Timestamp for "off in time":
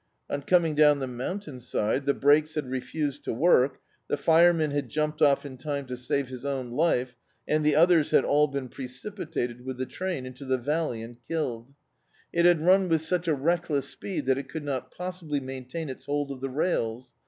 5.21-5.85